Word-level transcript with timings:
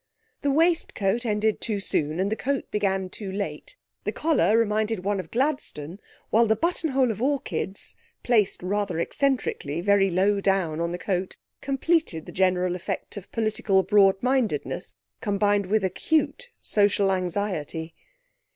The 0.41 0.49
waistcoat 0.49 1.27
ended 1.27 1.61
too 1.61 1.79
soon, 1.79 2.19
and 2.19 2.31
the 2.31 2.35
coat 2.35 2.71
began 2.71 3.07
too 3.07 3.31
late; 3.31 3.77
the 4.03 4.11
collar 4.11 4.57
reminded 4.57 5.03
one 5.05 5.19
of 5.19 5.29
Gladstone; 5.29 5.99
while 6.31 6.47
the 6.47 6.55
buttonhole 6.55 7.11
of 7.11 7.21
orchids 7.21 7.93
(placed, 8.23 8.63
rather 8.63 8.97
eccentrically, 8.99 9.79
very 9.79 10.09
low 10.09 10.41
down 10.41 10.79
on 10.79 10.91
the 10.91 10.97
coat) 10.97 11.37
completed 11.61 12.25
the 12.25 12.31
general 12.31 12.75
effect 12.75 13.15
of 13.15 13.31
political 13.31 13.83
broadmindedness, 13.83 14.95
combined 15.21 15.67
with 15.67 15.83
acute 15.83 16.49
social 16.63 17.11
anxiety. 17.11 17.93